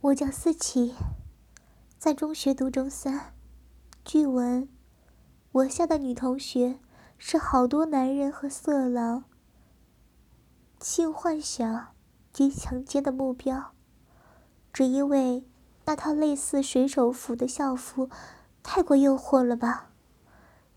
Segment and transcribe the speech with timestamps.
[0.00, 0.94] 我叫思琪，
[1.98, 3.34] 在中学读中三。
[4.04, 4.68] 据闻，
[5.50, 6.78] 我校的女同学
[7.18, 9.24] 是好多男人和色狼
[10.80, 11.88] 性幻想
[12.32, 13.72] 及强奸的目标，
[14.72, 15.44] 只因为
[15.86, 18.08] 那套类似水手服的校服
[18.62, 19.90] 太过诱惑了吧？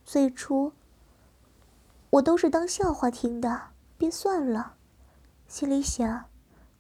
[0.04, 0.74] 最初
[2.10, 3.68] 我都是当笑话听的，
[4.00, 4.78] 便算了，
[5.48, 6.26] 心里想，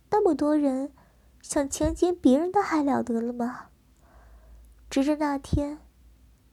[0.10, 0.92] 那么多人。
[1.42, 3.68] 想强奸别人的还了得了吗？
[4.90, 5.80] 直至那天，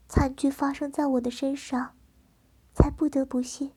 [0.08, 1.96] 惨剧发生在我的身上，
[2.74, 3.72] 才不得不信，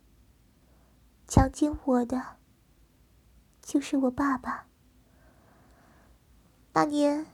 [1.28, 2.38] 强奸我的
[3.62, 4.68] 就是我爸爸。
[6.74, 7.26] 那年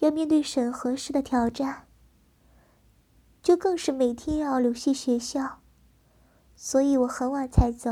[0.00, 1.86] 要面对审核式的挑战，
[3.42, 5.60] 就更是每天要留系学校，
[6.54, 7.90] 所以我很晚才走，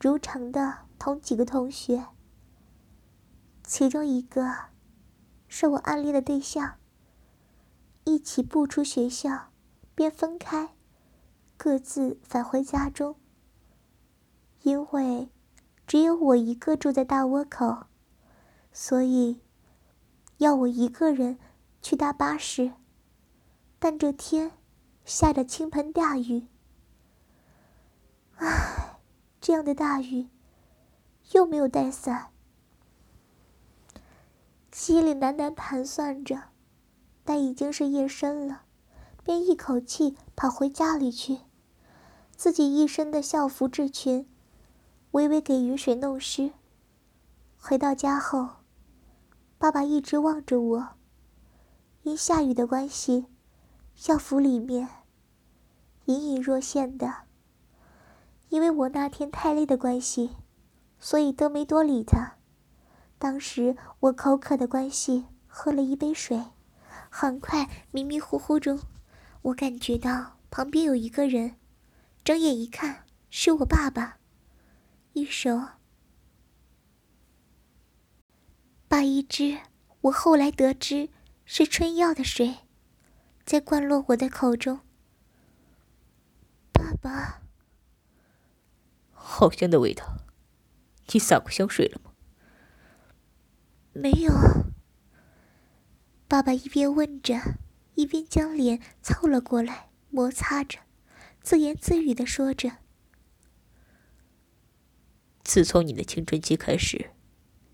[0.00, 2.06] 如常的同几个同学。
[3.74, 4.54] 其中一个
[5.48, 6.74] 是我暗恋的对象。
[8.04, 9.50] 一起步出学校，
[9.94, 10.74] 便分开，
[11.56, 13.16] 各自返回家中。
[14.60, 15.30] 因为
[15.86, 17.86] 只有我一个住在大窝口，
[18.74, 19.40] 所以
[20.36, 21.38] 要我一个人
[21.80, 22.72] 去搭巴士。
[23.78, 24.50] 但这天
[25.06, 26.46] 下着倾盆大雨，
[28.36, 28.98] 唉，
[29.40, 30.28] 这样的大雨，
[31.30, 32.31] 又没有带伞。
[34.72, 36.44] 心里喃喃盘算着，
[37.24, 38.62] 但已经是夜深了，
[39.22, 41.40] 便一口气跑回家里去。
[42.34, 44.26] 自己一身的校服制裙，
[45.12, 46.52] 微微给雨水弄湿。
[47.58, 48.48] 回到家后，
[49.58, 50.88] 爸爸一直望着我。
[52.02, 53.26] 因下雨的关系，
[53.94, 54.88] 校服里面
[56.06, 57.12] 隐隐若现的。
[58.48, 60.30] 因为我那天太累的关系，
[60.98, 62.38] 所以都没多理他。
[63.22, 66.46] 当时我口渴的关系，喝了一杯水，
[67.08, 68.80] 很快迷迷糊糊中，
[69.42, 71.54] 我感觉到旁边有一个人，
[72.24, 74.18] 睁眼一看是我爸爸，
[75.12, 75.68] 一手
[78.88, 79.56] 把一只
[80.00, 81.08] 我后来得知
[81.44, 82.56] 是春药的水，
[83.46, 84.80] 在灌落我的口中。
[86.72, 87.40] 爸爸，
[89.12, 90.16] 好香的味道，
[91.12, 92.11] 你撒过香水了吗？
[93.92, 94.32] 没有。
[96.26, 97.58] 爸爸一边问着，
[97.94, 100.78] 一边将脸凑了过来，摩擦着，
[101.42, 102.78] 自言自语的说着
[105.44, 107.10] ：“自从你的青春期开始，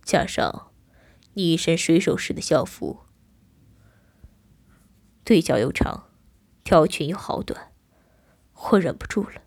[0.02, 0.72] 加上
[1.34, 3.04] 你一身水手式的校服，
[5.24, 6.10] 腿脚又长，
[6.64, 7.72] 条裙又好短，
[8.72, 9.42] 我忍不住了。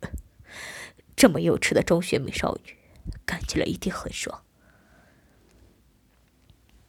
[1.14, 2.78] 这么幼稚的中学美少女，
[3.26, 4.44] 干起来一定很爽。”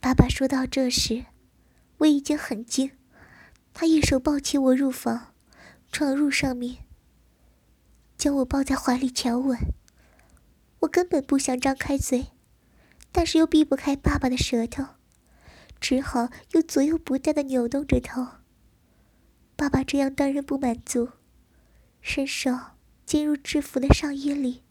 [0.07, 1.25] 爸爸说到这时，
[1.97, 2.91] 我已经很惊。
[3.73, 5.34] 他一手抱起我入房，
[5.91, 6.85] 闯入上面，
[8.17, 9.59] 将我抱在怀里强吻。
[10.79, 12.28] 我根本不想张开嘴，
[13.12, 14.85] 但是又避不开爸爸的舌头，
[15.81, 18.25] 只好又左右不断的扭动着头。
[19.57, 21.09] 爸爸这样当然不满足，
[22.00, 22.57] 伸手
[23.06, 24.63] 进入制服的上衣里。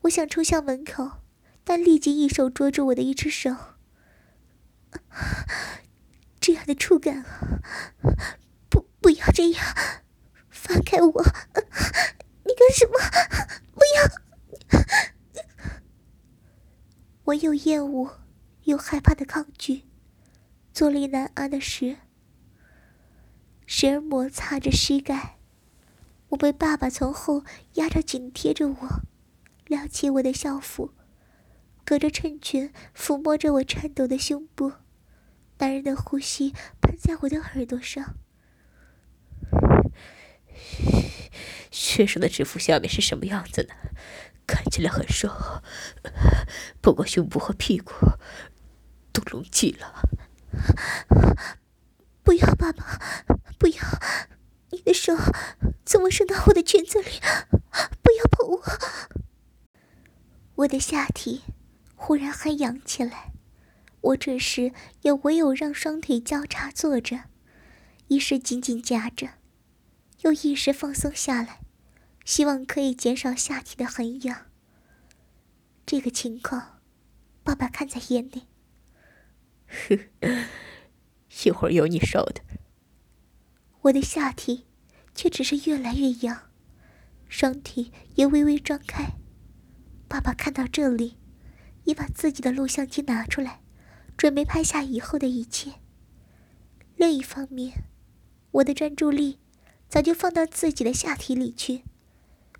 [0.00, 1.18] 我想冲向门口，
[1.64, 3.54] 但立即一手捉住我的一只手。
[6.40, 7.60] 这样的触感啊！
[8.70, 9.64] 不，不要这样，
[10.48, 11.24] 放开我！
[12.44, 12.98] 你干什么？
[13.74, 14.82] 不要！
[17.24, 18.20] 我又厌恶
[18.64, 19.84] 又害怕的抗拒，
[20.72, 21.98] 坐立难安的时，
[23.66, 25.38] 时而摩擦着膝盖。
[26.30, 27.44] 我被爸爸从后
[27.74, 29.02] 压着，紧贴着我，
[29.66, 30.94] 撩起我的校服。
[31.84, 34.72] 隔着衬裙抚摸着我颤抖的胸部，
[35.58, 38.16] 男人的呼吸喷在我的耳朵上。
[41.70, 43.74] 学生的制服下面是什么样子呢？
[44.46, 45.28] 看起来很瘦，
[46.80, 47.92] 不过胸部和屁股
[49.12, 50.02] 都隆起了。
[52.22, 52.98] 不要，爸爸，
[53.58, 53.82] 不要！
[54.70, 55.14] 你的手
[55.84, 57.20] 怎么伸到我的裙子里？
[58.02, 58.62] 不要碰我！
[60.56, 61.42] 我的下体。
[62.00, 63.32] 忽然还痒起来，
[64.00, 64.72] 我这时
[65.02, 67.24] 也唯有让双腿交叉坐着，
[68.06, 69.30] 一时紧紧夹着，
[70.20, 71.60] 又一时放松下来，
[72.24, 74.46] 希望可以减少下体的痕痒。
[75.84, 76.80] 这个情况，
[77.42, 78.44] 爸爸看在眼里。
[79.66, 79.98] 呵，
[81.44, 82.40] 一会儿有你受的。
[83.82, 84.66] 我的下体
[85.14, 86.50] 却只是越来越痒，
[87.28, 89.12] 双腿也微微张开。
[90.06, 91.16] 爸爸看到这里。
[91.84, 93.62] 也把自己的录像机拿出来，
[94.18, 95.74] 准备拍下以后的一切。
[96.96, 97.84] 另一方面，
[98.50, 99.38] 我的专注力
[99.88, 101.84] 早就放到自己的下体里去，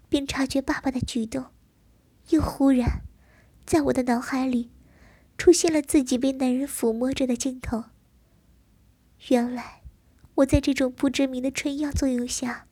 [0.09, 1.47] 并察觉爸爸的举动，
[2.29, 3.03] 又忽然
[3.67, 4.71] 在我的脑海里
[5.37, 7.87] 出现了自己被男人抚摸着的镜头。
[9.31, 9.83] 原来，
[10.37, 12.69] 我在这种不知名的春药作用下，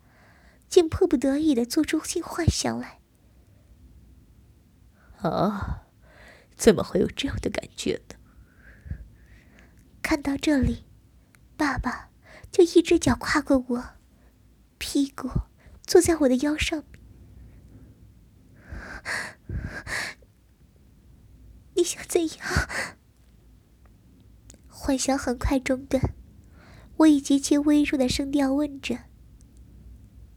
[0.69, 3.00] 竟迫不得已的做出性幻想来。
[5.19, 5.89] 啊，
[6.55, 8.16] 怎么会有这样的感觉呢？
[10.06, 10.85] 看到这里。
[11.56, 12.11] 爸爸
[12.53, 13.85] 就一只脚跨过我，
[14.79, 15.29] 屁股
[15.85, 17.03] 坐在我的腰上面。
[21.75, 22.38] 你想怎样？
[24.69, 26.14] 幻想很快中断，
[26.99, 28.97] 我以极其微弱的声调问着。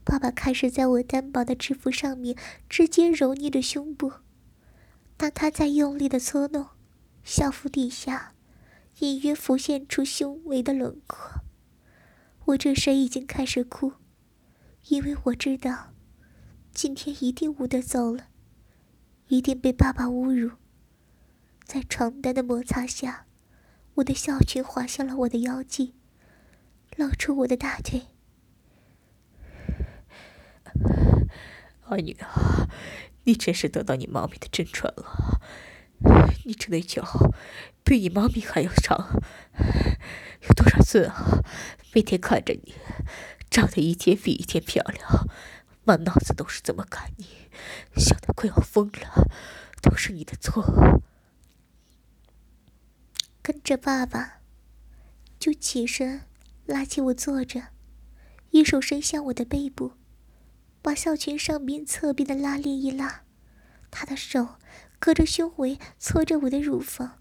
[0.03, 2.35] 爸爸开始在我单薄的制服上面
[2.67, 4.13] 直接揉捏着胸部，
[5.15, 6.69] 当他在用力的搓弄，
[7.23, 8.33] 校服底下。
[8.99, 11.41] 隐约浮现出胸围的轮廓，
[12.45, 13.93] 我这时已经开始哭，
[14.87, 15.93] 因为我知道，
[16.73, 18.27] 今天一定无得走了，
[19.27, 20.51] 一定被爸爸侮辱。
[21.63, 23.25] 在床单的摩擦下，
[23.95, 25.93] 我的校裙滑向了我的腰际，
[26.97, 28.07] 露出我的大腿。
[31.85, 32.67] 阿女啊，
[33.23, 35.41] 你真是得到你妈咪的真传了，
[36.45, 37.31] 你这对脚。
[37.83, 39.19] 比你妈咪还要长，
[40.41, 41.43] 有多少次啊？
[41.91, 42.75] 每天看着你，
[43.49, 45.27] 长得一天比一天漂亮，
[45.85, 47.25] 满脑子都是怎么看你，
[47.95, 49.27] 想得快要疯了，
[49.81, 51.01] 都是你的错。
[53.41, 54.41] 跟着爸爸，
[55.39, 56.21] 就起身
[56.67, 57.69] 拉起我坐着，
[58.51, 59.93] 一手伸向我的背部，
[60.83, 63.23] 把校裙上边侧边的拉链一拉，
[63.89, 64.49] 他的手
[64.99, 67.19] 隔着胸围搓着我的乳房。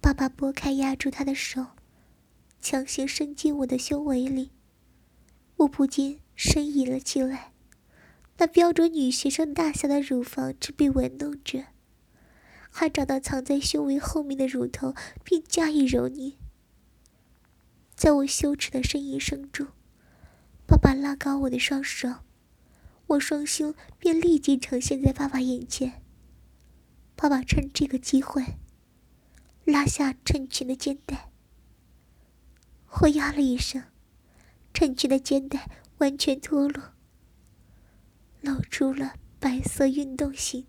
[0.00, 1.66] 爸爸拨开压住他的手，
[2.60, 4.50] 强行伸进我的胸围里，
[5.56, 7.52] 我不禁呻吟了起来。
[8.38, 11.66] 那标准女学生大小的乳房正被玩弄着，
[12.70, 16.32] 还找到藏在胸围后面的乳头，并加以揉捏。
[17.94, 19.68] 在我羞耻的呻吟声中，
[20.72, 22.08] 爸爸拉高我的双手。
[23.06, 26.02] 我双胸便立即呈现在爸爸眼前。
[27.14, 28.42] 爸爸趁这个机会
[29.66, 31.30] 拉下衬裙的肩带，
[33.02, 33.82] 我呀了一声，
[34.72, 36.94] 衬裙的肩带完全脱落，
[38.40, 40.66] 露出了白色运动型。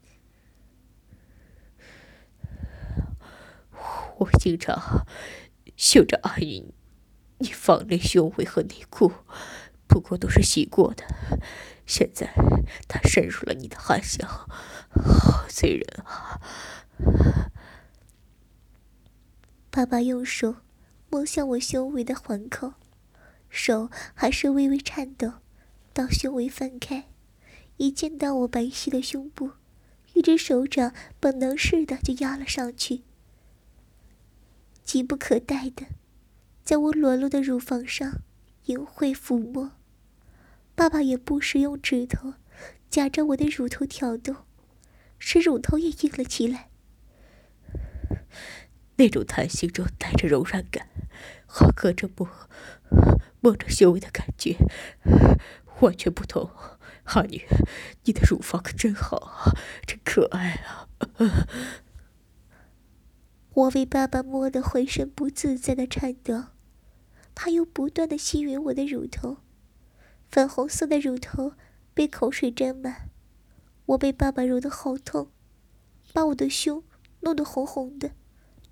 [4.17, 5.07] 我经常
[5.77, 6.73] 嗅着阿云
[7.37, 9.13] 你放的胸围和内裤，
[9.93, 11.05] 不过都是洗过的。
[11.85, 12.33] 现在，
[12.87, 16.41] 他渗入了你的汗香，好醉人啊！
[19.69, 20.55] 爸爸用手
[21.11, 22.73] 摸向我胸围的环扣，
[23.49, 25.33] 手还是微微颤抖。
[25.93, 27.09] 当胸围翻开，
[27.77, 29.51] 一见到我白皙的胸部，
[30.13, 33.03] 一只手掌本能似的就压了上去，
[34.83, 35.85] 急不可待的
[36.63, 38.21] 在我裸露的乳房上
[38.65, 39.73] 淫秽抚摸。
[40.75, 42.33] 爸爸也不时用指头
[42.89, 44.35] 夹着我的乳头挑动，
[45.19, 46.69] 使乳头也硬了起来。
[48.97, 50.87] 那种弹性中带着柔软感，
[51.45, 52.29] 和隔着摸
[53.39, 54.55] 摸着修为的感觉
[55.81, 56.49] 完全不同。
[57.03, 57.45] 哈女，
[58.05, 59.51] 你的乳房可真好啊，
[59.85, 60.87] 真可爱啊！
[63.53, 66.45] 我为爸爸摸得浑身不自在的颤抖，
[67.35, 69.42] 他又不断的吸吮我的乳头。
[70.33, 71.53] 粉红色的乳头
[71.93, 73.11] 被口水沾满，
[73.85, 75.31] 我被爸爸揉得好痛，
[76.11, 76.83] 把我的胸
[77.19, 78.15] 弄得红红的，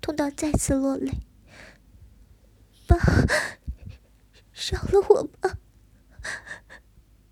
[0.00, 1.20] 痛到再次落泪。
[2.88, 2.96] 爸，
[4.52, 5.58] 饶了我吧，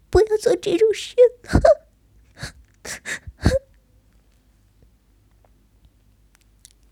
[0.08, 1.88] 不要做这种事了。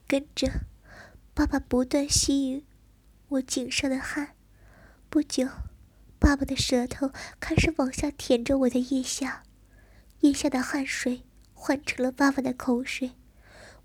[0.08, 0.66] 跟着，
[1.34, 2.64] 爸爸不断吸吮
[3.28, 4.34] 我颈上的汗，
[5.08, 5.46] 不久。
[6.18, 9.44] 爸爸的舌头开始往下舔着我的腋下，
[10.20, 11.22] 腋下的汗水
[11.54, 13.12] 换成了爸爸的口水，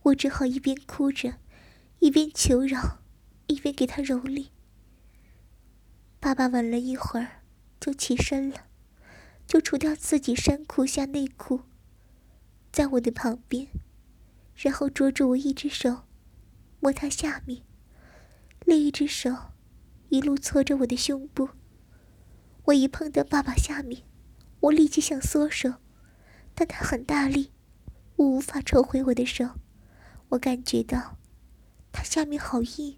[0.04, 1.36] 我只好一边哭着，
[2.00, 3.00] 一边求饶，
[3.48, 4.48] 一边给他蹂躏。
[6.20, 7.44] 爸爸吻了一会儿，
[7.80, 8.66] 就起身了，
[9.46, 11.62] 就除掉自己衫裤下内裤，
[12.72, 13.68] 在我的旁边，
[14.56, 16.04] 然后捉住我一只手，
[16.80, 17.62] 摸他下面，
[18.66, 19.36] 另一只手
[20.10, 21.50] 一路搓着我的胸部。
[22.66, 24.04] 我一碰到爸爸下面，
[24.62, 25.74] 我立即想缩手，
[26.56, 27.52] 但他很大力，
[28.16, 29.50] 我无法抽回我的手。
[30.30, 31.18] 我感觉到
[31.92, 32.96] 他下面好硬。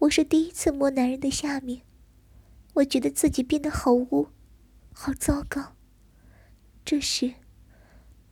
[0.00, 1.82] 我是第一次摸男人的下面，
[2.74, 4.30] 我觉得自己变得好污，
[4.92, 5.76] 好糟糕。
[6.84, 7.34] 这时，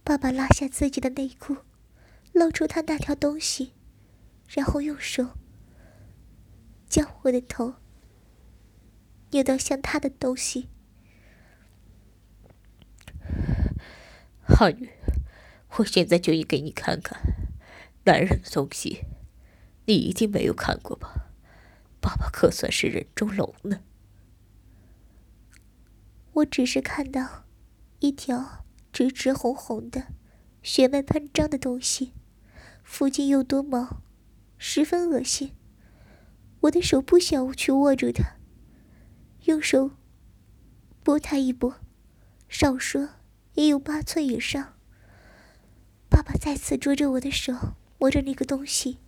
[0.02, 1.58] 爸爸拉下自己的内裤，
[2.32, 3.74] 露出他那条东西，
[4.48, 5.28] 然后用手
[6.88, 7.74] 将我的头
[9.30, 10.68] 扭到像他的东西。
[14.42, 14.90] 浩宇，
[15.76, 17.20] 我现在就给你看看
[18.04, 19.04] 男人的东西，
[19.84, 21.26] 你一定没有看过吧？
[22.00, 23.80] 爸爸可算是人中龙呢。
[26.34, 27.44] 我只是看到
[27.98, 30.06] 一条直直红红的、
[30.62, 32.12] 血脉喷张的东西，
[32.82, 34.00] 附近又多毛，
[34.56, 35.52] 十分恶心。
[36.60, 38.37] 我的手不想去握住它，
[39.44, 39.90] 用手
[41.02, 41.76] 拨它一拨，
[42.48, 43.10] 少说。
[43.54, 44.74] 也有八寸以上。
[46.08, 48.98] 爸爸再次捉着我的手，摸着那个东西，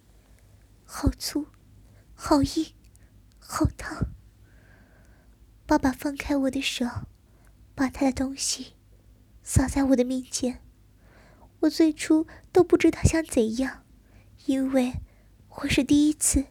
[0.85, 1.47] 好粗，
[2.15, 2.75] 好硬，
[3.39, 4.09] 好烫。
[5.67, 6.85] 爸爸放开我的手，
[7.77, 8.75] 把他的东西
[9.45, 10.61] 撒在我的面前。
[11.61, 13.85] 我最初都不知道想怎样，
[14.47, 14.95] 因为
[15.61, 16.47] 我是第一次，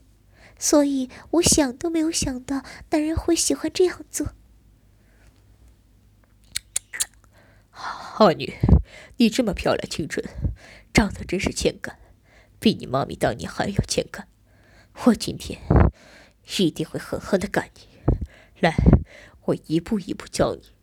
[0.60, 4.36] 所以我想都没有想到男人会喜欢这样做。
[7.72, 8.56] 浩女，
[9.16, 10.24] 你这么漂亮清纯，
[10.94, 11.98] 长得真是欠干，
[12.60, 14.28] 比你妈咪当年还要欠干。
[15.06, 15.62] 我今天
[16.58, 17.88] 一定会狠狠的干你。
[18.60, 18.76] 来，
[19.46, 20.74] 我一步一步教你。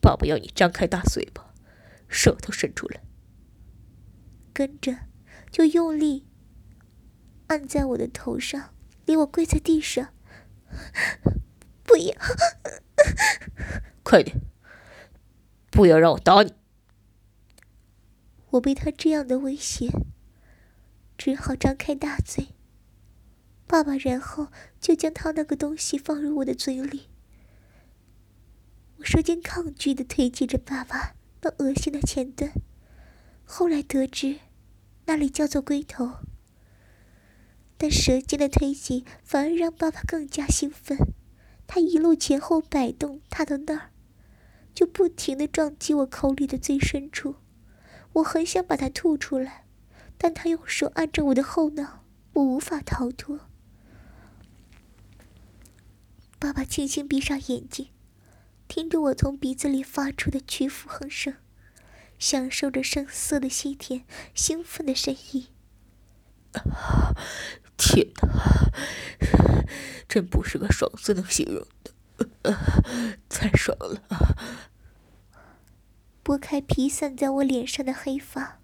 [0.00, 1.52] 爸爸要你张开大嘴巴，
[2.06, 3.00] 舌头伸出来，
[4.52, 4.96] 跟着
[5.50, 6.28] 就用力
[7.48, 8.74] 按在我的头上，
[9.06, 10.14] 令我跪在地上。
[11.84, 12.14] 不要，
[14.02, 14.40] 快点！
[15.70, 16.52] 不要让我打你！
[18.50, 19.90] 我被他这样的威胁，
[21.18, 22.48] 只好张开大嘴。
[23.66, 24.48] 爸爸然后
[24.80, 27.08] 就将他那个东西放入我的嘴里。
[28.98, 32.52] 我瞬间抗拒的推挤着爸爸那恶心的前端，
[33.44, 34.38] 后来得知
[35.06, 36.18] 那里叫做龟头。
[37.76, 40.98] 但舌尖的推挤反而让爸爸更加兴奋，
[41.66, 43.90] 他一路前后摆动踏到那儿。
[44.74, 47.36] 就不停的撞击我口里的最深处，
[48.14, 49.66] 我很想把它吐出来，
[50.18, 53.38] 但他用手按着我的后脑，我无法逃脱。
[56.40, 57.90] 爸爸轻轻闭上眼睛，
[58.66, 61.36] 听着我从鼻子里发出的屈服哼声，
[62.18, 64.04] 享受着声色的吸甜，
[64.34, 65.46] 兴奋的呻吟。
[67.76, 68.72] 天哪，
[70.08, 71.92] 真不是个爽字能形容的。
[73.28, 74.02] 太爽了！
[76.22, 78.60] 拨开披散在我脸上的黑发，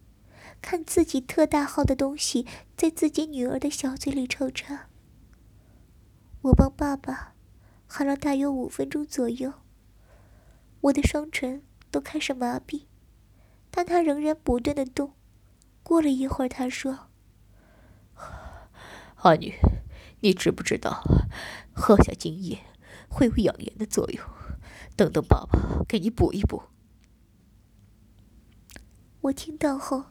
[0.63, 4.89] 看自己特大号的东西在自己女儿的小嘴里抽插。
[6.43, 7.35] 我帮爸爸
[7.87, 9.53] 喊了大约五分钟左右，
[10.83, 12.85] 我的双唇都开始麻痹，
[13.71, 15.15] 但他仍然不断的动。
[15.83, 17.09] 过了一会儿，他说
[19.23, 19.55] ：“阿女，
[20.21, 21.03] 你知不知道
[21.73, 22.59] 喝下精液？”
[23.13, 24.25] 会有养颜的作用，
[24.95, 26.63] 等等，爸爸给你补一补。
[29.23, 30.05] 我听到后，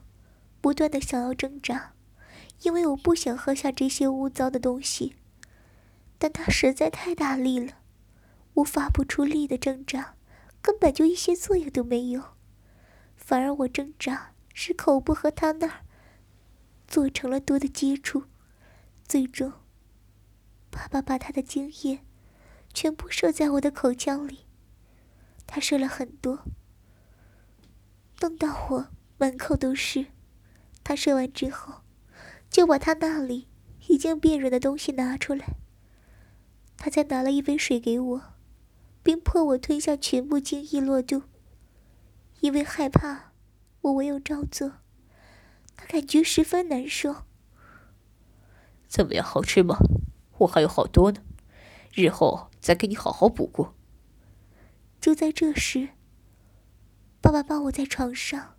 [0.60, 1.94] 不断的想要挣扎，
[2.60, 5.16] 因为我不想喝下这些污糟的东西，
[6.18, 7.72] 但它实在太大力了，
[8.52, 10.14] 我发不出力的挣扎，
[10.60, 12.22] 根本就一些作用都没有，
[13.16, 15.86] 反而我挣扎使口部和他那儿
[16.86, 18.24] 做成了多的接触，
[19.10, 19.52] 最终，
[20.70, 22.04] 爸爸把他的精液。
[22.72, 24.46] 全部射在我的口腔里，
[25.48, 26.44] 他射了很多，
[28.20, 28.86] 弄到我
[29.18, 30.06] 满口都是。
[30.84, 31.82] 他射完之后，
[32.48, 33.48] 就把他那里
[33.88, 35.56] 已经变软的东西拿出来。
[36.76, 38.22] 他再拿了一杯水给我，
[39.02, 41.24] 并迫我吞下全部精液落肚。
[42.38, 43.32] 因为害怕，
[43.80, 44.74] 我唯有照做。
[45.74, 47.24] 他感觉十分难受。
[48.90, 49.78] 怎么样，好吃吗？
[50.38, 51.22] 我还有好多呢。
[51.94, 53.72] 日后再给你好好补过。
[55.00, 55.90] 就在这时，
[57.20, 58.56] 爸爸抱我在床上，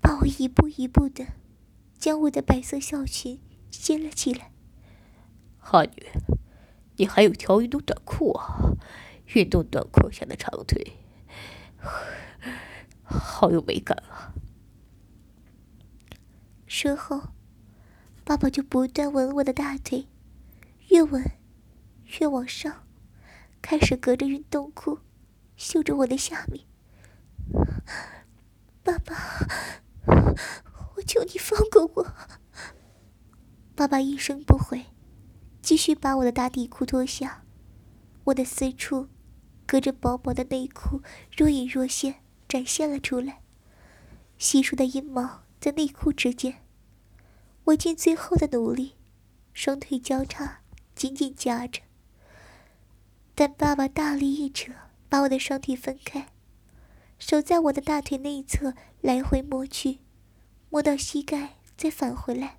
[0.00, 1.24] 把我一步一步的
[1.98, 4.50] 将我的白色校裙掀了起来。
[5.60, 6.08] 阿女，
[6.96, 8.74] 你还有条运动短裤啊？
[9.34, 10.94] 运动短裤下的长腿，
[13.04, 14.34] 好有美感啊！
[16.66, 17.20] 说后，
[18.28, 20.06] 爸爸就不断吻我的大腿，
[20.88, 21.24] 越吻。
[22.20, 22.86] 越往上，
[23.62, 24.98] 开始隔着运动裤，
[25.56, 26.66] 嗅着我的下面，
[28.82, 29.14] 爸爸，
[30.96, 32.12] 我求你放过我。
[33.74, 34.84] 爸爸一声不回，
[35.62, 37.44] 继续把我的大底裤脱下，
[38.24, 39.08] 我的私处
[39.66, 41.00] 隔着薄薄的内裤
[41.34, 42.16] 若隐若现
[42.46, 43.40] 展现了出来，
[44.36, 46.67] 稀疏的阴毛在内裤之间。
[47.68, 48.94] 我尽最后的努力，
[49.52, 50.60] 双腿交叉，
[50.94, 51.82] 紧紧夹着。
[53.34, 54.72] 但爸爸大力一扯，
[55.06, 56.28] 把我的双腿分开，
[57.18, 58.72] 手在我的大腿内侧
[59.02, 59.98] 来回摸去，
[60.70, 62.58] 摸到膝盖再返回来。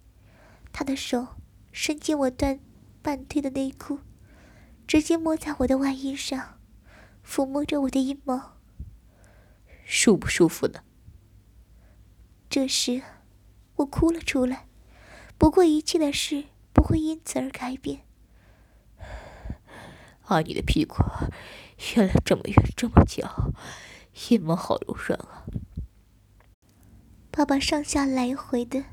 [0.71, 1.29] 他的手
[1.71, 2.59] 伸进我断
[3.01, 4.01] 半退的内裤，
[4.85, 6.59] 直接摸在我的外衣上，
[7.25, 8.59] 抚摸着我的阴毛。
[9.85, 10.83] 舒不舒服呢？
[12.47, 13.01] 这时，
[13.77, 14.68] 我哭了出来。
[15.39, 16.43] 不过一切的事
[16.73, 18.01] 不会因此而改变。
[20.25, 20.97] 阿女的屁股
[21.95, 23.51] 原来这么圆这么翘，
[24.29, 25.45] 阴毛好柔软啊！
[27.31, 28.83] 爸爸上下来回的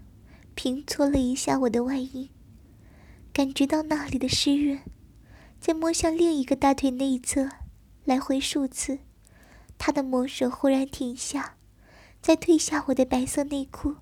[0.54, 2.30] 平搓了一下我的外阴，
[3.32, 4.80] 感觉到那里的湿润，
[5.60, 7.50] 再摸向另一个大腿内侧，
[8.04, 9.00] 来回数次。
[9.76, 11.56] 他的魔手忽然停下，
[12.22, 13.96] 再褪下我的白色内裤，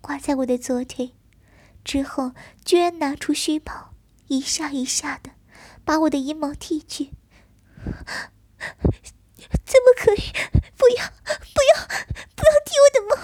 [0.00, 1.15] 挂在我的左腿。
[1.86, 2.32] 之后，
[2.64, 3.94] 居然拿出虚毛，
[4.26, 5.30] 一下一下的
[5.84, 7.12] 把我的阴毛剃去。
[9.64, 10.32] 怎么可以？
[10.76, 11.06] 不要，
[11.54, 11.86] 不要，
[12.34, 13.14] 不要剃我的毛！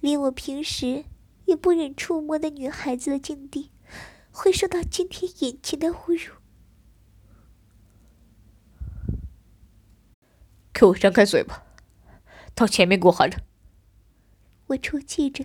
[0.00, 1.04] 连我平时
[1.44, 3.70] 也不忍触摸的女孩子的境地，
[4.30, 6.36] 会受到今天眼前的侮辱。
[10.72, 11.66] 给我张开嘴巴，
[12.54, 13.42] 到前面给我含着。
[14.68, 15.44] 我抽泣着。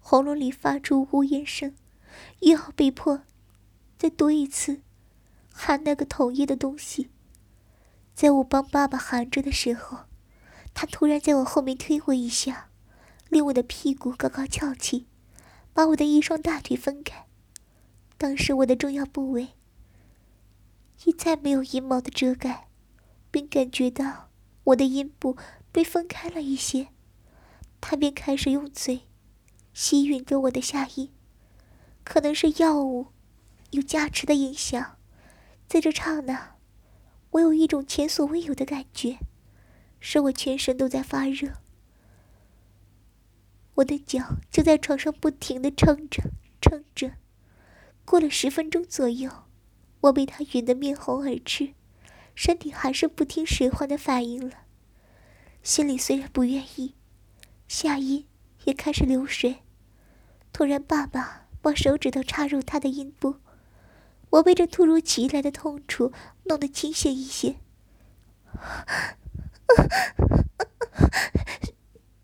[0.00, 1.76] 喉咙里发出呜咽声，
[2.40, 3.22] 又要被迫
[3.96, 4.80] 再多一次
[5.52, 7.10] 含那个统一的东西。
[8.14, 10.06] 在我帮爸爸含着的时候，
[10.74, 12.70] 他突然在我后面推我一下，
[13.28, 15.06] 令我的屁股高高翘起，
[15.72, 17.26] 把我的一双大腿分开。
[18.18, 19.50] 当时我的重要部位
[21.04, 22.68] 一再没有阴毛的遮盖，
[23.30, 24.30] 并感觉到
[24.64, 25.36] 我的阴部
[25.70, 26.88] 被分开了一些，
[27.80, 29.02] 他便开始用嘴。
[29.72, 31.10] 吸吮着我的下阴，
[32.04, 33.06] 可能是药物
[33.70, 34.98] 有加持的影响，
[35.68, 36.56] 在这刹那，
[37.30, 39.18] 我有一种前所未有的感觉，
[40.00, 41.52] 使我全身都在发热。
[43.74, 46.30] 我的脚就在床上不停的撑着
[46.60, 47.12] 撑着，
[48.04, 49.30] 过了十分钟左右，
[50.00, 51.74] 我被他吮得面红耳赤，
[52.34, 54.64] 身体还是不听使唤的反应了。
[55.62, 56.94] 心里虽然不愿意，
[57.68, 58.26] 下阴。
[58.64, 59.58] 也开始流水。
[60.52, 63.36] 突然，爸爸把手指头插入他的阴部，
[64.30, 66.12] 我被这突如其来的痛楚
[66.44, 67.56] 弄得清醒一些。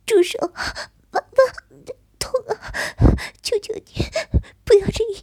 [0.05, 0.53] 住手！
[1.11, 1.27] 爸爸，
[2.19, 2.73] 痛啊！
[3.43, 3.83] 求求你，
[4.65, 5.23] 不要这样！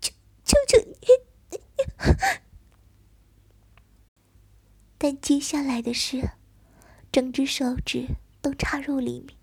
[0.00, 0.12] 求
[0.44, 1.06] 求求你！
[4.98, 6.30] 但接下来的事，
[7.10, 8.06] 整只手指。
[8.40, 9.36] 都插入里面，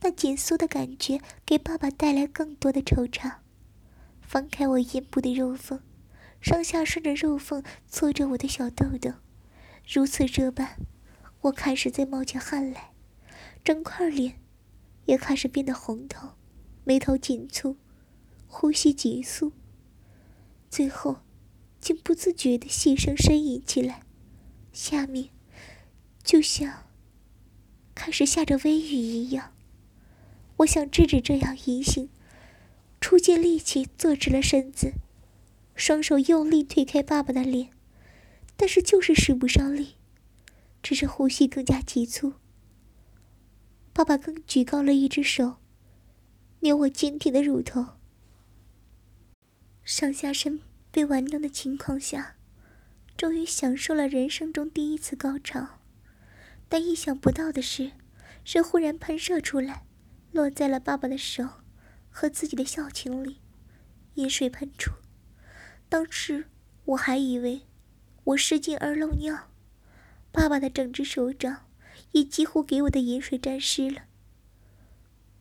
[0.00, 3.36] 那紧缩的感觉给爸爸带来更多的惆怅。
[4.20, 5.80] 放开我阴部的肉缝，
[6.40, 9.12] 上下顺着肉缝搓着我的小豆豆，
[9.86, 10.76] 如此这般，
[11.42, 12.92] 我开始在冒起汗来，
[13.62, 14.40] 整块脸
[15.04, 16.30] 也开始变得红透，
[16.84, 17.76] 眉头紧蹙，
[18.48, 19.52] 呼吸急促，
[20.68, 21.18] 最后
[21.80, 24.02] 竟不自觉地细声呻吟起来，
[24.72, 25.30] 下面
[26.24, 26.85] 就像……
[27.96, 29.52] 开始下着微雨一样，
[30.58, 32.10] 我想制止这样淫行，
[33.00, 34.92] 出尽力气坐直了身子，
[35.74, 37.70] 双手用力推开爸爸的脸，
[38.54, 39.94] 但是就是使不上力，
[40.82, 42.34] 只是呼吸更加急促。
[43.92, 45.56] 爸爸更举高了一只手，
[46.60, 47.86] 捏我坚挺的乳头，
[49.82, 50.60] 上下身
[50.92, 52.36] 被玩弄的情况下，
[53.16, 55.75] 终于享受了人生中第一次高潮。
[56.68, 57.92] 但意想不到的是，
[58.44, 59.86] 是忽然喷射出来，
[60.32, 61.48] 落在了爸爸的手
[62.10, 63.40] 和自己的小裙里，
[64.14, 64.92] 饮水喷出。
[65.88, 66.46] 当时
[66.84, 67.62] 我还以为
[68.24, 69.48] 我失禁而漏尿，
[70.32, 71.68] 爸爸的整只手掌
[72.10, 74.02] 也几乎给我的饮水沾湿了。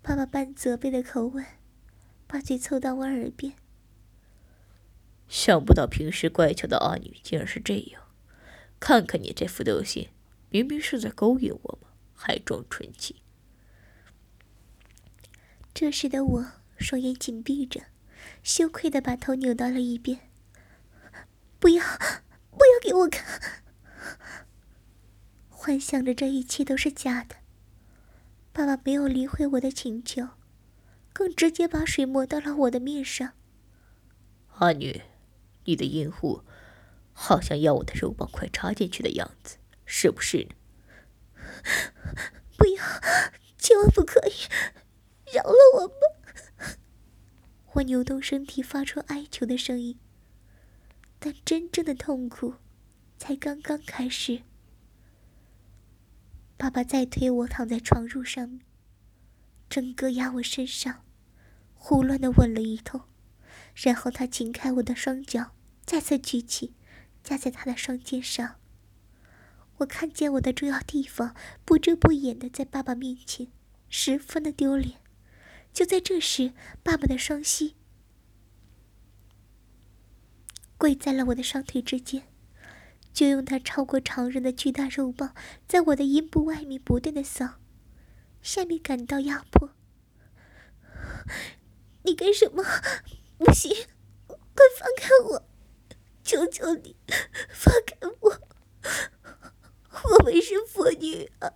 [0.04, 1.44] 爸爸半责备的口吻，
[2.28, 3.54] 把嘴凑到我耳边
[5.28, 8.04] ：“想不到平时乖巧的阿女竟然是这样，
[8.80, 10.08] 看看你这副德行。”
[10.56, 11.90] 明明是在勾引我嘛？
[12.14, 13.18] 还装纯情。
[15.74, 16.46] 这时的我
[16.78, 17.82] 双眼紧闭着，
[18.42, 20.32] 羞愧的把头扭到了一边。
[21.60, 21.84] 不要，
[22.52, 23.64] 不要给我看！
[25.50, 27.36] 幻想着这一切都是假的。
[28.54, 30.30] 爸爸没有理会我的请求，
[31.12, 33.34] 更直接把水抹到了我的面上。
[34.60, 35.02] 阿女，
[35.66, 36.44] 你的阴户
[37.12, 40.48] 好像要我的肉棒快插进去的样子，是不是？
[42.58, 42.84] 不要，
[43.58, 44.34] 千万不可以，
[45.34, 45.96] 饶了我吧！
[47.74, 50.00] 我扭动身体，发出哀求的声音。
[51.20, 52.56] 但真正的痛苦
[53.18, 54.44] 才刚刚开始。
[56.58, 58.62] 爸爸再推我躺在床褥上面，
[59.70, 61.04] 整个压我身上，
[61.74, 63.02] 胡乱的吻了一通，
[63.74, 66.74] 然后他紧开我的双脚，再次举起，
[67.24, 68.60] 架在他的双肩上。
[69.78, 71.36] 我看见我的重要地方
[71.66, 73.48] 不遮不掩的在爸爸面前，
[73.90, 75.00] 十分的丢脸。
[75.74, 77.76] 就在这时，爸爸的双膝
[80.78, 82.24] 跪在了我的双腿之间。
[83.12, 85.34] 就用他超过常人的巨大肉棒，
[85.70, 87.62] 在我的阴部外面不断的扫，
[88.42, 89.72] 下面感到压迫。
[92.04, 92.62] 你干什么？
[93.38, 93.74] 不行，
[94.28, 95.48] 快放开我！
[96.26, 96.98] 求求你，
[97.50, 98.42] 放开我！
[100.12, 101.54] 我们是父女啊，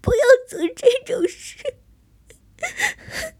[0.00, 1.76] 不要做这种事。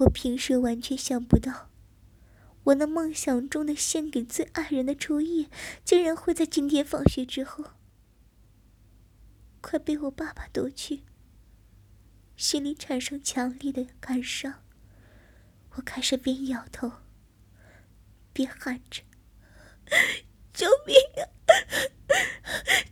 [0.00, 1.70] 我平时完全想不到。
[2.64, 5.50] 我那梦想中的献给最爱人的初夜，
[5.84, 7.72] 竟然会在今天放学之后，
[9.60, 11.02] 快被我爸爸夺去。
[12.36, 14.62] 心里产生强烈的感伤，
[15.72, 16.92] 我开始边摇头，
[18.32, 19.02] 边喊着
[20.62, 21.26] ：“救命啊！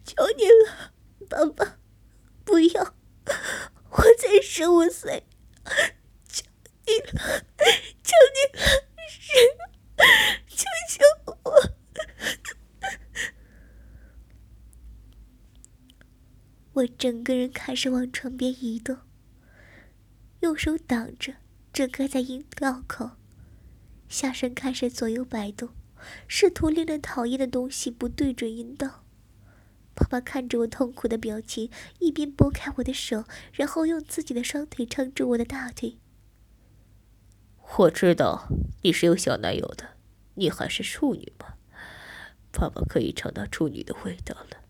[0.05, 0.93] 求你了，
[1.29, 1.79] 爸爸，
[2.45, 2.97] 不要！
[3.91, 5.23] 我才十五岁，
[6.27, 6.45] 求
[6.85, 7.13] 你了，
[8.03, 8.67] 求你了！”
[9.09, 9.31] 是，
[10.49, 10.65] 救
[10.99, 11.05] 救
[11.45, 11.55] 我！
[16.73, 18.99] 我整个人开始往床边移动，
[20.41, 21.37] 用手挡着，
[21.73, 23.13] 遮盖在阴道口，
[24.09, 25.69] 下身开始左右摆动，
[26.27, 29.05] 试图令人讨厌的东西不对准阴道。
[29.95, 35.99] 爸爸看着我痛苦的表情，一边拨开我的手，然后用自己的双腿撑住我的大腿。
[37.79, 38.49] 我知道
[38.83, 39.97] 你是有小男友的，
[40.35, 41.55] 你还是处女吗？
[42.51, 44.65] 爸爸可以尝到处女的味道了。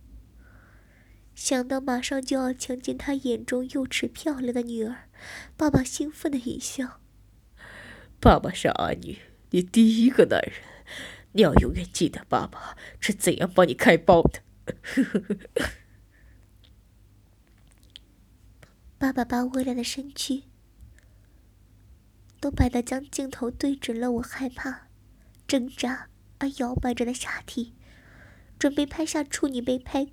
[1.35, 5.09] 想到马上就要强奸他眼中幼稚漂亮的女儿，
[5.57, 7.01] 爸爸兴奋的一笑。
[8.21, 9.19] 爸爸是阿女，
[9.51, 10.53] 你第一个男人，
[11.33, 14.43] 你要永远记得爸爸是怎样帮你开包的。
[18.99, 20.45] 爸爸把微亮的身躯。
[22.41, 24.89] 都摆的将镜头对准了我害怕、
[25.47, 27.75] 挣扎而摇摆着的下体，
[28.59, 30.09] 准备拍下处女被拍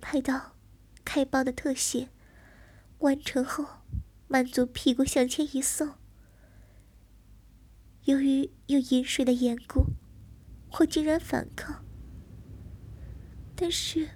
[0.00, 0.56] 拍到
[1.04, 2.10] 开包的特写。
[2.98, 3.82] 完成后，
[4.28, 5.94] 满足屁股向前一送。
[8.06, 9.86] 由于有饮水的缘故，
[10.78, 11.84] 我竟然反抗，
[13.56, 14.08] 但是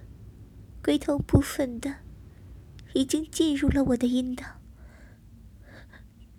[0.81, 1.97] 龟头部分的
[2.93, 4.61] 已经进入了我的阴道。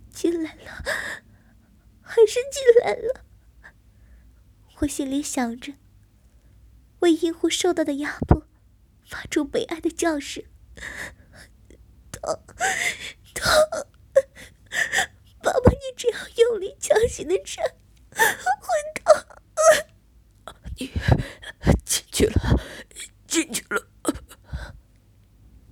[0.08, 0.82] 进来了，
[2.00, 3.26] 还是进来了。
[4.78, 5.74] 我心里想着，
[7.00, 8.48] 为阴户受到的压迫，
[9.04, 10.42] 发出悲哀的叫声。
[12.10, 12.42] 痛，
[13.34, 13.44] 痛！
[15.83, 16.16] 你只要
[16.47, 17.61] 用力、强行的插，
[18.14, 19.05] 会痛。
[20.79, 20.92] 你
[21.85, 22.61] 进去了，
[23.27, 23.88] 进去了。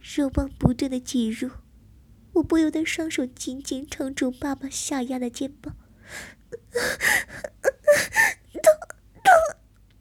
[0.00, 1.48] 肉棒不断的挤入。
[2.32, 5.76] 我不由得双手紧紧撑住爸爸下压的肩膀，
[6.70, 6.80] 痛
[9.24, 9.32] 痛，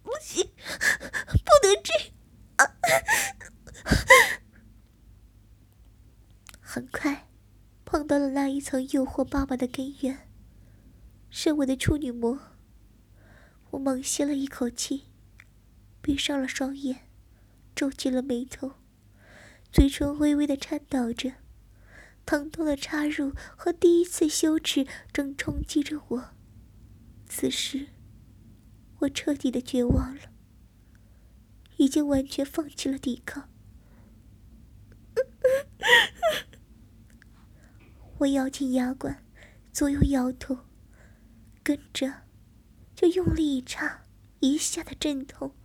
[0.04, 2.10] 不行，不能这样。
[6.62, 7.29] 很快，
[7.92, 10.30] 碰到了那一层诱惑爸爸的根源，
[11.32, 12.38] 是我的处女膜。
[13.72, 15.06] 我猛吸了一口气，
[16.00, 17.08] 闭上了双眼，
[17.74, 18.74] 皱起了眉头，
[19.72, 21.34] 嘴唇微微的颤抖着。
[22.28, 26.30] 疼痛的插入和第一次羞耻正冲击着我。
[27.28, 27.88] 此时，
[29.00, 30.32] 我彻底的绝望了，
[31.78, 33.50] 已经完全放弃了抵抗。
[38.20, 39.24] 我咬紧牙关，
[39.72, 40.58] 左右摇头，
[41.64, 42.24] 跟着
[42.94, 44.02] 就用力一插，
[44.42, 45.56] 一下的阵痛。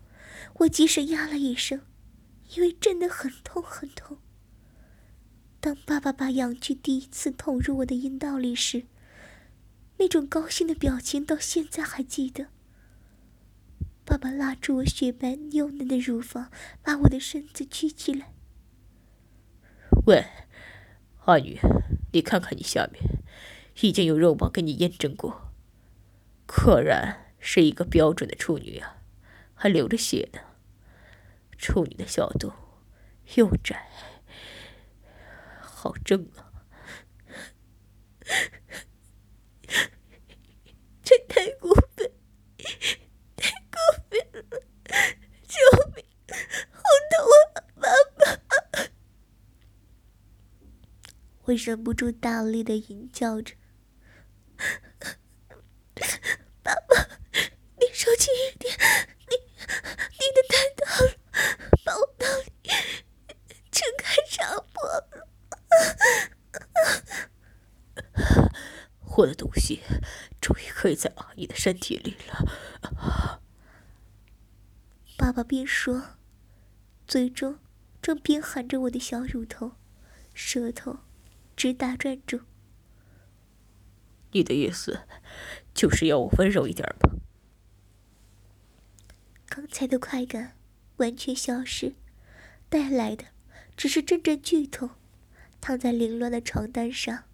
[0.61, 1.81] 我即使呀了一声，
[2.55, 4.19] 因为真的很痛很痛。
[5.59, 8.85] 当爸爸把阳具第一次捅入我的阴道里时，
[9.99, 12.47] 那种高兴的表情到现在还记得。
[14.05, 16.53] 爸爸拉住我雪白幼嫩的乳房，
[16.85, 18.33] 把我的身子举起来。
[20.07, 20.25] 喂，
[21.25, 21.59] 阿女，
[22.15, 23.03] 你看看你下面，
[23.81, 25.53] 已经有肉棒给你验证过，
[26.47, 29.03] 果然是一个标准的处女啊，
[29.53, 30.39] 还流着血呢。
[31.59, 32.53] 处女的小肚
[33.35, 33.89] 又窄，
[35.61, 36.53] 好正啊！
[41.03, 42.13] 这太过分，
[43.35, 43.77] 太过
[44.09, 44.63] 分了！
[45.49, 45.59] 救
[45.97, 46.05] 命！
[46.71, 48.23] 好痛啊，爸爸！
[51.47, 53.55] 我忍不住大力的吟叫着
[56.63, 57.19] ：“爸爸，
[57.79, 58.75] 你收轻一点，
[59.29, 59.37] 你
[60.13, 61.13] 你的太大了。”
[61.85, 62.51] 把我那里
[63.71, 65.29] 撑开插破了，
[69.19, 69.83] 我的东西
[70.41, 73.43] 终于可以在阿姨的身体里了。
[75.19, 76.17] 爸爸边说，
[77.07, 77.59] 嘴中
[78.01, 79.73] 正边含着我的小乳头，
[80.33, 81.01] 舌头
[81.65, 82.41] 直打转住。
[84.33, 85.07] 你的意思
[85.73, 87.17] 就是要我温柔一点吧？
[89.47, 90.59] 刚才的快感。
[90.99, 91.95] 完全消失，
[92.69, 93.25] 带来的
[93.79, 94.91] 只是阵阵剧痛。
[95.63, 97.25] 躺在凌乱的床单上，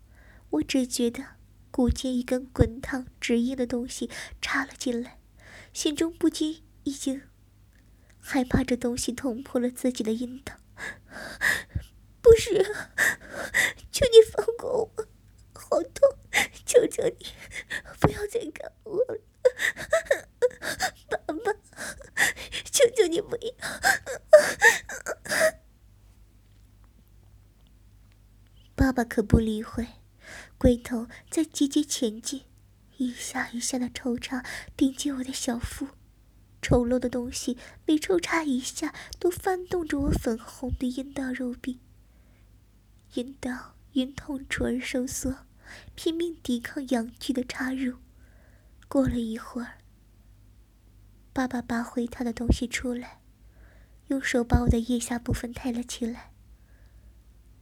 [0.51, 1.25] 我只觉得
[1.73, 4.09] 骨间一根滚烫直硬的东西
[4.41, 5.19] 插了进来，
[5.73, 7.23] 心中不禁已经
[8.21, 10.55] 害怕这东西捅破了自己的阴道。
[12.31, 12.63] 不是，
[13.91, 15.09] 求你放过我，
[15.53, 16.17] 好痛！
[16.65, 17.27] 求求你，
[17.99, 19.19] 不要再干我了，
[21.09, 21.53] 爸爸。
[22.71, 23.53] 求求你不要！
[28.77, 29.85] 爸爸可不理会，
[30.57, 32.45] 龟头在节节前进，
[32.99, 34.45] 一下一下的抽插
[34.77, 35.89] 顶进我的小腹，
[36.63, 41.81] 丑陋的东西每抽插一下都翻动着我粉红的阴道肉壁，
[43.15, 45.47] 阴道因痛楚而收缩，
[45.95, 47.97] 拼命抵抗阳具的插入。
[48.89, 49.79] 过了一会儿。
[51.33, 53.21] 爸爸拔回他的东西出来，
[54.09, 56.33] 用手把我的腋下部分抬了起来，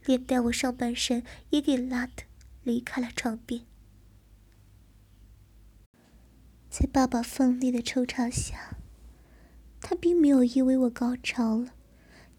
[0.05, 2.23] 连带我上半身也给拉的
[2.63, 3.65] 离开了床边。
[6.69, 8.77] 在爸爸奋力的抽插下，
[9.81, 11.73] 他并没有因为我高潮了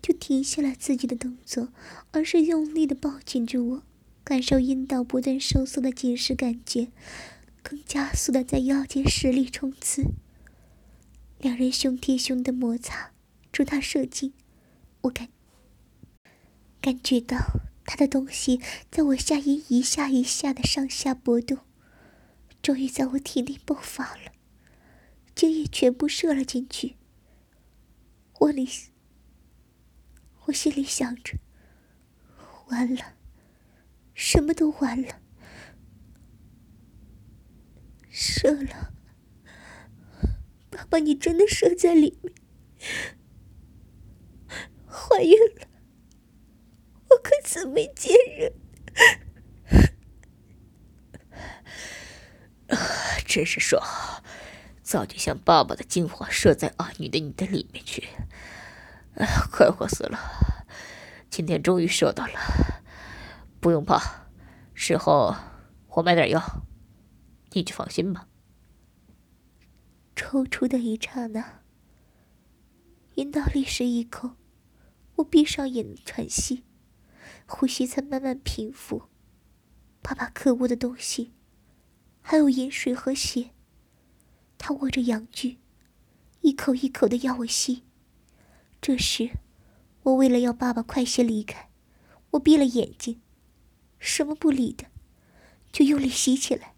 [0.03, 1.73] 就停下了自己的动作，
[2.11, 3.83] 而是用力的抱紧着我，
[4.25, 6.89] 感受阴道不断收缩的紧实感觉，
[7.63, 10.05] 更加速的在腰间实力冲刺。
[11.39, 13.13] 两人胸贴胸的摩擦，
[13.53, 14.33] 助他射精。
[15.03, 15.29] 我感
[16.81, 17.39] 感觉到
[17.87, 18.61] 他的东西
[18.91, 21.59] 在我下阴一下一下的上下波动，
[22.63, 24.33] 终于在我体内爆发了，
[25.35, 26.97] 精液全部射了进去。
[28.41, 28.69] 我里，
[30.51, 31.39] 我心里想着，
[32.71, 33.15] 完了，
[34.15, 35.21] 什么都完了，
[38.11, 38.93] 射了。
[40.69, 42.35] 爸爸，你真的射在里面，
[44.89, 45.69] 怀孕了，
[47.11, 48.53] 我可怎么见人？
[53.25, 53.81] 真是爽，
[54.83, 58.09] 早就想爸爸的精华射在阿女的你的里面去，
[59.61, 60.19] 快活死了！
[61.29, 62.33] 今天终于射到了，
[63.61, 64.27] 不用怕，
[64.73, 65.37] 事后
[65.89, 66.63] 我买点药，
[67.51, 68.27] 你就放心吧。
[70.17, 71.61] 抽出的一刹那，
[73.17, 74.31] 阴道立时一口，
[75.17, 76.65] 我闭上眼喘息，
[77.45, 79.11] 呼吸才慢慢平复。
[80.01, 81.35] 爸爸可恶的东西，
[82.23, 83.51] 还有饮水和血。
[84.57, 85.59] 他握着阳具，
[86.41, 87.85] 一口一口的要我吸。
[88.81, 89.29] 这时，
[90.03, 91.71] 我为了要爸爸快些离开，
[92.31, 93.21] 我闭了眼睛，
[93.99, 94.87] 什么不理的，
[95.73, 96.75] 就用力吸起来，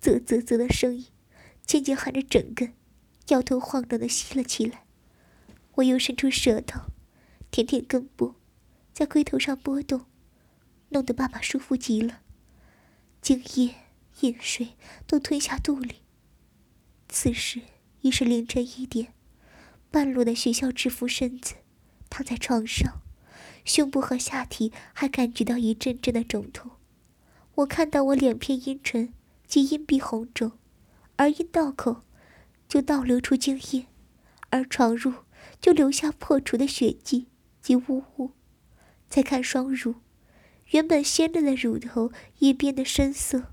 [0.00, 1.06] 啧啧啧的声音。
[1.62, 2.74] 渐渐含着整根，
[3.28, 4.86] 摇头晃脑的吸了起来。
[5.74, 6.86] 我又伸出舌头，
[7.52, 8.34] 舔舔根部，
[8.92, 10.06] 在龟头上拨动，
[10.88, 12.22] 弄得爸爸舒服极了。
[13.22, 13.76] 精液、
[14.22, 14.70] 饮水
[15.06, 15.98] 都吞下肚里。
[17.08, 17.60] 此时
[18.00, 19.14] 已是凌晨一点，
[19.92, 21.54] 半裸的学校制服身子
[22.10, 23.00] 躺在床上，
[23.64, 26.72] 胸部和下体还感觉到一阵阵的肿痛。
[27.54, 29.14] 我看到我两片阴唇
[29.46, 30.52] 及阴壁红肿。
[31.16, 32.02] 而阴道口
[32.66, 33.84] 就倒流出精液，
[34.48, 35.16] 而床褥
[35.60, 37.26] 就留下破除的血迹
[37.60, 38.30] 及污物。
[39.10, 39.96] 再看双乳，
[40.70, 43.52] 原本鲜嫩的乳头也变得深色，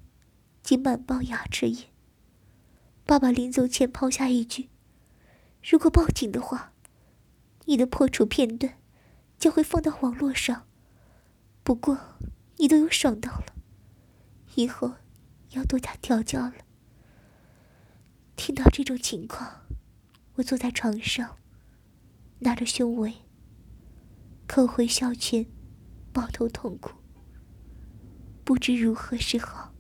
[0.64, 1.88] 及满包牙齿印。
[3.06, 4.70] 爸爸临走前抛下一句
[5.62, 6.72] ：“如果报警的话，
[7.68, 8.80] 你的破处片段
[9.38, 10.68] 将会放到网络上。
[11.64, 12.18] 不过，
[12.58, 13.46] 你都有爽到了，
[14.56, 14.96] 以后
[15.52, 16.54] 要多加调教了。
[18.38, 19.66] 听到这种情况，
[20.36, 21.38] 我坐在床上，
[22.40, 23.14] 拿着胸围，
[24.48, 25.46] 扣回笑拳，
[26.14, 26.94] 抱头痛哭，
[28.46, 29.74] 不知如何是好。